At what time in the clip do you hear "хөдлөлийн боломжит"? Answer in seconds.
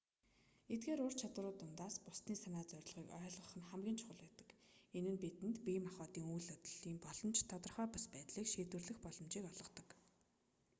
6.51-7.47